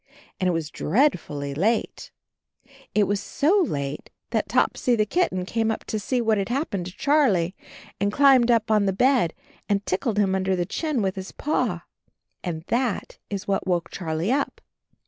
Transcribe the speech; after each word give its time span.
And 0.39 0.47
it 0.47 0.51
was 0.51 0.71
dread 0.71 1.19
fully 1.19 1.53
late. 1.53 2.09
It 2.95 3.03
was 3.03 3.19
so 3.19 3.59
late 3.61 4.09
that 4.31 4.49
Topsy 4.49 4.95
the 4.95 5.05
kit 5.05 5.25
60 5.29 5.29
CHARLIE 5.35 5.45
ten 5.45 5.53
came 5.53 5.69
up 5.69 5.83
to 5.85 5.99
see 5.99 6.19
what 6.19 6.39
had 6.39 6.49
happened 6.49 6.87
to 6.87 6.91
Charlie, 6.97 7.55
and 7.99 8.11
climbed 8.11 8.49
up 8.49 8.71
on 8.71 8.87
the 8.87 8.93
bed 8.93 9.35
and 9.69 9.85
tickled 9.85 10.17
him 10.17 10.33
under 10.33 10.55
the 10.55 10.65
chin 10.65 11.03
with 11.03 11.15
his 11.17 11.31
paw. 11.31 11.81
And 12.43 12.63
that 12.69 13.19
is 13.29 13.47
what 13.47 13.67
woke 13.67 13.91
Charlie 13.91 14.31
up. 14.31 14.59